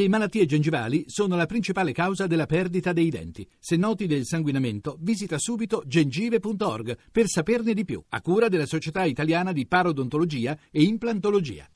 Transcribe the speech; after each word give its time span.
Le 0.00 0.08
malattie 0.08 0.46
gengivali 0.46 1.04
sono 1.08 1.36
la 1.36 1.44
principale 1.44 1.92
causa 1.92 2.26
della 2.26 2.46
perdita 2.46 2.94
dei 2.94 3.10
denti. 3.10 3.46
Se 3.58 3.76
noti 3.76 4.06
del 4.06 4.24
sanguinamento, 4.24 4.96
visita 4.98 5.36
subito 5.38 5.82
gengive.org 5.86 6.96
per 7.12 7.26
saperne 7.28 7.74
di 7.74 7.84
più, 7.84 8.02
a 8.08 8.22
cura 8.22 8.48
della 8.48 8.64
Società 8.64 9.04
Italiana 9.04 9.52
di 9.52 9.66
Parodontologia 9.66 10.58
e 10.70 10.84
Implantologia. 10.84 11.68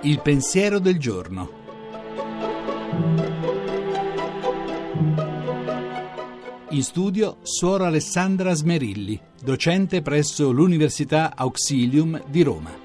Il 0.00 0.20
pensiero 0.20 0.80
del 0.80 0.98
giorno. 0.98 1.62
In 6.70 6.82
studio 6.82 7.36
Suora 7.42 7.86
Alessandra 7.86 8.52
Smerilli, 8.54 9.20
docente 9.40 10.02
presso 10.02 10.50
l'Università 10.50 11.36
Auxilium 11.36 12.20
di 12.26 12.42
Roma. 12.42 12.83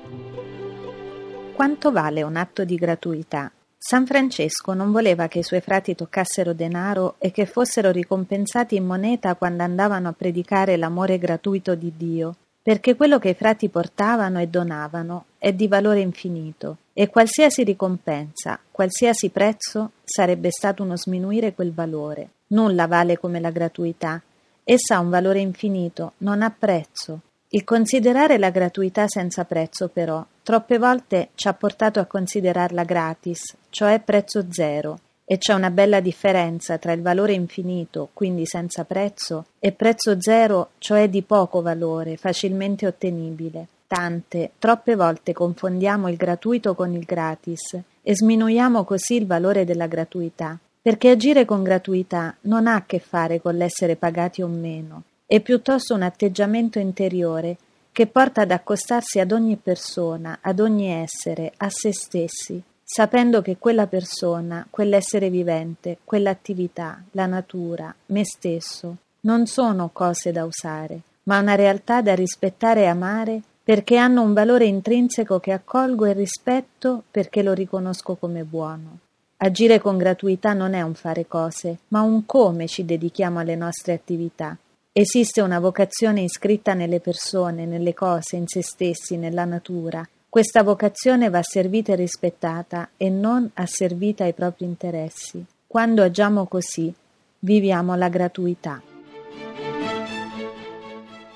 Quanto 1.59 1.91
vale 1.91 2.23
un 2.23 2.37
atto 2.37 2.63
di 2.63 2.75
gratuità? 2.75 3.51
San 3.77 4.05
Francesco 4.05 4.73
non 4.73 4.93
voleva 4.93 5.27
che 5.27 5.39
i 5.39 5.43
suoi 5.43 5.59
frati 5.59 5.93
toccassero 5.93 6.53
denaro 6.53 7.15
e 7.17 7.31
che 7.31 7.45
fossero 7.45 7.91
ricompensati 7.91 8.77
in 8.77 8.85
moneta 8.85 9.35
quando 9.35 9.63
andavano 9.63 10.07
a 10.07 10.13
predicare 10.13 10.77
l'amore 10.77 11.17
gratuito 11.17 11.75
di 11.75 11.91
Dio, 11.97 12.33
perché 12.63 12.95
quello 12.95 13.19
che 13.19 13.31
i 13.31 13.33
frati 13.33 13.67
portavano 13.67 14.39
e 14.39 14.47
donavano 14.47 15.25
è 15.37 15.51
di 15.51 15.67
valore 15.67 15.99
infinito 15.99 16.77
e 16.93 17.09
qualsiasi 17.09 17.65
ricompensa, 17.65 18.57
qualsiasi 18.71 19.27
prezzo 19.27 19.91
sarebbe 20.05 20.51
stato 20.51 20.83
uno 20.83 20.95
sminuire 20.95 21.53
quel 21.53 21.73
valore. 21.73 22.29
Nulla 22.47 22.87
vale 22.87 23.17
come 23.17 23.41
la 23.41 23.51
gratuità. 23.51 24.21
Essa 24.63 24.95
ha 24.95 24.99
un 24.99 25.09
valore 25.09 25.41
infinito, 25.41 26.13
non 26.19 26.41
ha 26.41 26.55
prezzo. 26.57 27.19
Il 27.49 27.63
considerare 27.63 28.37
la 28.37 28.51
gratuità 28.51 29.07
senza 29.07 29.43
prezzo, 29.43 29.89
però, 29.89 30.23
troppe 30.49 30.79
volte 30.79 31.29
ci 31.35 31.47
ha 31.47 31.53
portato 31.53 31.99
a 31.99 32.05
considerarla 32.05 32.83
gratis, 32.83 33.55
cioè 33.69 34.01
prezzo 34.03 34.47
zero, 34.49 34.97
e 35.23 35.37
c'è 35.37 35.53
una 35.53 35.69
bella 35.69 35.99
differenza 35.99 36.79
tra 36.79 36.91
il 36.91 37.03
valore 37.03 37.33
infinito, 37.33 38.09
quindi 38.13 38.47
senza 38.47 38.83
prezzo, 38.83 39.45
e 39.59 39.71
prezzo 39.73 40.19
zero, 40.19 40.69
cioè 40.79 41.07
di 41.07 41.21
poco 41.21 41.61
valore, 41.61 42.17
facilmente 42.17 42.87
ottenibile. 42.87 43.67
Tante, 43.85 44.53
troppe 44.57 44.95
volte 44.95 45.33
confondiamo 45.33 46.09
il 46.09 46.15
gratuito 46.15 46.73
con 46.73 46.95
il 46.95 47.03
gratis 47.03 47.77
e 48.01 48.15
sminuiamo 48.15 48.83
così 48.83 49.17
il 49.17 49.27
valore 49.27 49.65
della 49.65 49.85
gratuità, 49.85 50.57
perché 50.81 51.11
agire 51.11 51.45
con 51.45 51.61
gratuità 51.61 52.35
non 52.41 52.65
ha 52.65 52.73
a 52.73 52.85
che 52.87 52.97
fare 52.97 53.39
con 53.39 53.55
l'essere 53.55 53.95
pagati 53.95 54.41
o 54.41 54.47
meno, 54.47 55.03
è 55.27 55.41
piuttosto 55.41 55.93
un 55.93 56.01
atteggiamento 56.01 56.79
interiore 56.79 57.57
che 57.99 58.07
porta 58.07 58.43
ad 58.43 58.51
accostarsi 58.51 59.19
ad 59.19 59.33
ogni 59.33 59.57
persona, 59.57 60.37
ad 60.39 60.61
ogni 60.61 60.87
essere, 60.87 61.51
a 61.57 61.67
se 61.69 61.91
stessi, 61.91 62.63
sapendo 62.81 63.41
che 63.41 63.57
quella 63.57 63.87
persona, 63.87 64.65
quell'essere 64.69 65.29
vivente, 65.29 65.97
quell'attività, 66.05 67.03
la 67.11 67.25
natura, 67.25 67.93
me 68.05 68.23
stesso, 68.23 68.95
non 69.23 69.47
sono 69.47 69.89
cose 69.91 70.31
da 70.31 70.45
usare, 70.45 71.01
ma 71.23 71.39
una 71.39 71.55
realtà 71.55 72.01
da 72.01 72.15
rispettare 72.15 72.83
e 72.83 72.85
amare 72.85 73.41
perché 73.61 73.97
hanno 73.97 74.21
un 74.21 74.31
valore 74.31 74.63
intrinseco 74.63 75.41
che 75.41 75.51
accolgo 75.51 76.05
e 76.05 76.13
rispetto 76.13 77.03
perché 77.11 77.43
lo 77.43 77.51
riconosco 77.51 78.15
come 78.15 78.45
buono. 78.45 78.99
Agire 79.35 79.81
con 79.81 79.97
gratuità 79.97 80.53
non 80.53 80.73
è 80.73 80.81
un 80.83 80.93
fare 80.93 81.27
cose, 81.27 81.79
ma 81.89 81.99
un 81.99 82.25
come 82.25 82.65
ci 82.67 82.85
dedichiamo 82.85 83.39
alle 83.39 83.57
nostre 83.57 83.91
attività 83.91 84.55
Esiste 84.99 85.39
una 85.39 85.61
vocazione 85.61 86.23
iscritta 86.23 86.73
nelle 86.73 86.99
persone, 86.99 87.65
nelle 87.65 87.93
cose, 87.93 88.35
in 88.35 88.47
se 88.47 88.61
stessi, 88.61 89.15
nella 89.15 89.45
natura. 89.45 90.05
Questa 90.27 90.61
vocazione 90.61 91.29
va 91.29 91.41
servita 91.41 91.93
e 91.93 91.95
rispettata 91.95 92.89
e 92.97 93.09
non 93.09 93.49
asservita 93.53 94.25
ai 94.25 94.33
propri 94.33 94.65
interessi. 94.65 95.41
Quando 95.65 96.03
agiamo 96.03 96.47
così, 96.47 96.93
viviamo 97.39 97.95
la 97.95 98.09
gratuità. 98.09 98.81